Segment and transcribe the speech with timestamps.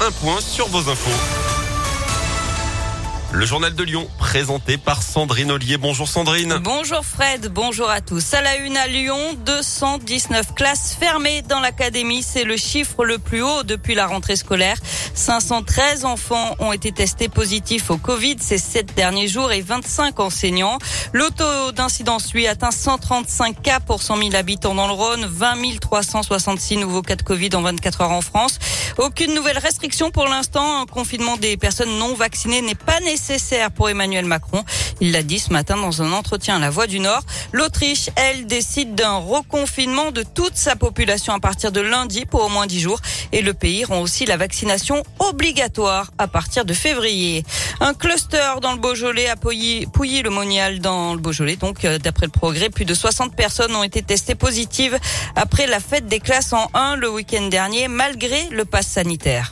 [0.00, 1.10] un point sur vos infos.
[3.32, 5.76] Le journal de Lyon, présenté par Sandrine Ollier.
[5.76, 6.58] Bonjour Sandrine.
[6.60, 8.34] Bonjour Fred, bonjour à tous.
[8.34, 9.16] À la une à Lyon,
[9.46, 12.24] 219 classes fermées dans l'académie.
[12.24, 14.76] C'est le chiffre le plus haut depuis la rentrée scolaire.
[15.14, 20.78] 513 enfants ont été testés positifs au Covid ces sept derniers jours et 25 enseignants.
[21.12, 25.78] Le taux d'incidence, lui, atteint 135 cas pour 100 000 habitants dans le Rhône, 20
[25.80, 28.58] 366 nouveaux cas de Covid en 24 heures en France.
[28.98, 30.80] Aucune nouvelle restriction pour l'instant.
[30.80, 34.64] Un confinement des personnes non vaccinées n'est pas nécessaire pour Emmanuel Macron.
[35.00, 37.22] Il l'a dit ce matin dans un entretien à la Voix du Nord.
[37.52, 42.48] L'Autriche, elle, décide d'un reconfinement de toute sa population à partir de lundi pour au
[42.48, 43.00] moins 10 jours.
[43.32, 47.44] Et le pays rend aussi la vaccination obligatoire à partir de février.
[47.80, 51.56] Un cluster dans le Beaujolais a pouillé le monial dans le Beaujolais.
[51.56, 54.98] Donc, euh, d'après le progrès, plus de 60 personnes ont été testées positives
[55.36, 59.50] après la fête des classes en 1 le week-end dernier, malgré le pass sanitaire.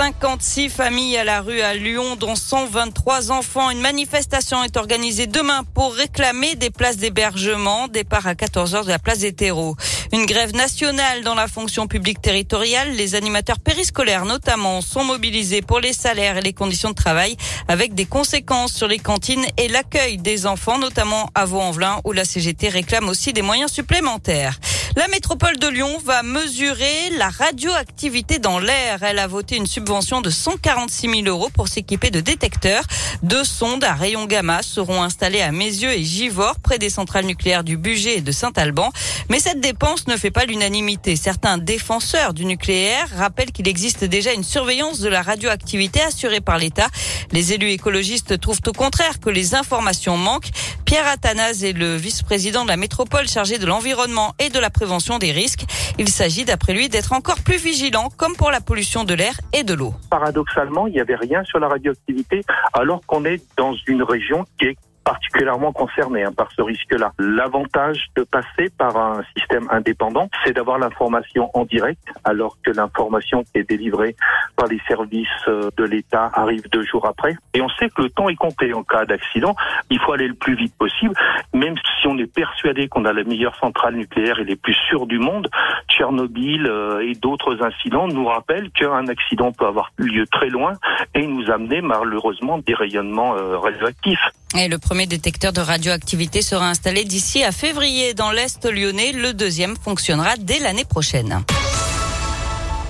[0.00, 3.68] 56 familles à la rue à Lyon, dont 123 enfants.
[3.68, 7.86] Une manifestation est organisée demain pour réclamer des places d'hébergement.
[7.86, 9.76] Départ à 14h de la place des terreaux.
[10.14, 12.92] Une grève nationale dans la fonction publique territoriale.
[12.92, 17.36] Les animateurs périscolaires notamment sont mobilisés pour les salaires et les conditions de travail
[17.68, 22.24] avec des conséquences sur les cantines et l'accueil des enfants, notamment à Vaux-en-Velin où la
[22.24, 24.58] CGT réclame aussi des moyens supplémentaires.
[24.96, 29.04] La métropole de Lyon va mesurer la radioactivité dans l'air.
[29.04, 32.82] Elle a voté une subvention de 146 000 euros pour s'équiper de détecteurs.
[33.22, 37.62] Deux sondes à rayons gamma seront installées à Mézieux et Givors, près des centrales nucléaires
[37.62, 38.90] du Bugey et de Saint-Alban.
[39.28, 41.14] Mais cette dépense ne fait pas l'unanimité.
[41.14, 46.58] Certains défenseurs du nucléaire rappellent qu'il existe déjà une surveillance de la radioactivité assurée par
[46.58, 46.88] l'État.
[47.30, 50.50] Les élus écologistes trouvent au contraire que les informations manquent.
[50.84, 55.18] Pierre Athanase est le vice-président de la métropole chargé de l'environnement et de la prévention
[55.18, 55.66] des risques.
[55.98, 59.62] Il s'agit d'après lui d'être encore plus vigilant comme pour la pollution de l'air et
[59.62, 59.92] de l'eau.
[60.08, 62.40] Paradoxalement, il n'y avait rien sur la radioactivité
[62.72, 64.76] alors qu'on est dans une région qui est
[65.10, 67.10] particulièrement concernés hein, par ce risque-là.
[67.18, 73.42] L'avantage de passer par un système indépendant, c'est d'avoir l'information en direct, alors que l'information
[73.42, 74.14] qui est délivrée
[74.54, 77.34] par les services euh, de l'État arrive deux jours après.
[77.54, 79.56] Et on sait que le temps est compté en cas d'accident.
[79.90, 81.14] Il faut aller le plus vite possible,
[81.52, 85.06] même si on est persuadé qu'on a la meilleure centrale nucléaire et les plus sûres
[85.06, 85.48] du monde.
[85.88, 90.74] Tchernobyl euh, et d'autres incidents nous rappellent qu'un accident peut avoir lieu très loin
[91.16, 94.20] et nous amener malheureusement des rayonnements euh, radioactifs.
[94.58, 99.12] Et le premier détecteur de radioactivité sera installé d'ici à février dans l'Est lyonnais.
[99.12, 101.44] Le deuxième fonctionnera dès l'année prochaine.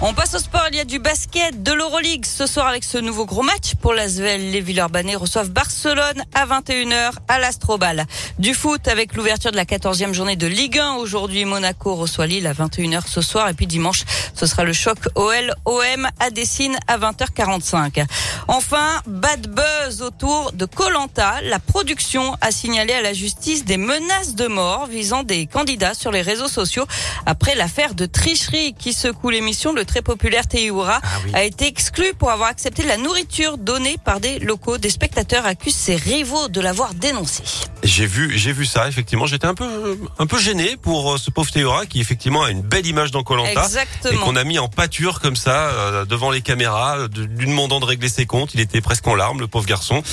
[0.03, 2.97] On passe au sport, il y a du basket, de l'Euroleague ce soir avec ce
[2.97, 4.50] nouveau gros match pour l'Asvel.
[4.50, 8.06] Les Villeurbanais reçoivent Barcelone à 21h à l'Astrobal.
[8.38, 10.94] Du foot avec l'ouverture de la 14e journée de Ligue 1.
[10.94, 14.97] Aujourd'hui, Monaco reçoit Lille à 21h ce soir et puis dimanche, ce sera le choc
[15.16, 18.06] OL-OM à Dessine à 20h45.
[18.49, 21.43] Enfin, bad buzz autour de Colanta.
[21.43, 26.11] La production a signalé à la justice des menaces de mort visant des candidats sur
[26.11, 26.87] les réseaux sociaux
[27.27, 29.75] après l'affaire de tricherie qui secoue l'émission.
[29.75, 34.21] Le très populaire Théoura ah a été exclu pour avoir accepté la nourriture donnée par
[34.21, 34.78] des locaux.
[34.78, 37.43] Des spectateurs accusent ses rivaux de l'avoir dénoncé.
[37.83, 38.87] J'ai vu, j'ai vu ça.
[38.87, 42.50] Effectivement, j'étais un peu, un peu gêné pour euh, ce pauvre Théora qui effectivement a
[42.50, 43.67] une belle image dans Colanta
[44.11, 47.87] et qu'on a mis en pâture comme ça euh, devant les caméras, lui demandant de
[47.87, 48.55] régler ses comptes.
[48.55, 50.05] Il était presque en larmes, le pauvre garçon.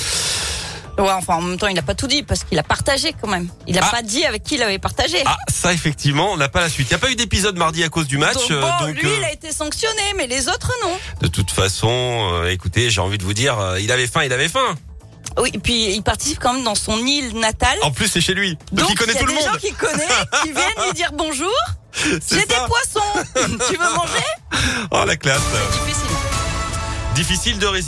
[0.98, 3.28] Ouais, enfin, en même temps, il n'a pas tout dit parce qu'il a partagé quand
[3.28, 3.48] même.
[3.68, 3.90] Il n'a ah.
[3.90, 5.18] pas dit avec qui il avait partagé.
[5.26, 6.88] Ah, ça, effectivement, on n'a pas la suite.
[6.90, 8.48] Il n'y a pas eu d'épisode mardi à cause du match.
[8.48, 10.90] Donc, bon, euh, lui, euh, il a été sanctionné, mais les autres, non.
[11.20, 11.88] De toute façon,
[12.32, 14.74] euh, écoutez, j'ai envie de vous dire, il avait faim, il avait faim.
[15.36, 17.78] Oui, et puis il participe quand même dans son île natale.
[17.82, 18.58] En plus, c'est chez lui.
[18.72, 19.42] Donc, il connaît tout le monde.
[19.42, 21.54] Il y a des gens qui connaissent, qui viennent lui dire bonjour.
[21.94, 23.24] J'ai des poissons.
[23.70, 24.68] tu veux manger?
[24.90, 25.40] Oh, la classe.
[25.86, 26.16] Difficile.
[27.14, 27.86] Difficile de résister.